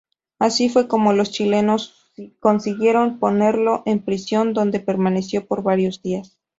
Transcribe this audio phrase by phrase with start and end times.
[0.39, 1.93] Así fue como los chilenos
[2.39, 6.39] consiguieron ponerlo en prisión, donde permaneció por varios días.